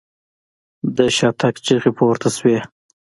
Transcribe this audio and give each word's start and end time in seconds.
د 0.95 0.97
شاته 1.17 1.37
تګ 1.39 1.55
چيغې 1.65 1.91
پورته 1.97 2.29
شوې. 2.37 2.57